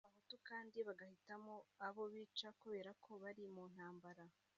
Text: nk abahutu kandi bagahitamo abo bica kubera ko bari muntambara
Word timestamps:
nk 0.03 0.05
abahutu 0.09 0.35
kandi 0.49 0.77
bagahitamo 0.87 1.55
abo 1.87 2.03
bica 2.13 2.49
kubera 2.61 2.89
ko 3.03 3.11
bari 3.23 3.43
muntambara 3.53 4.23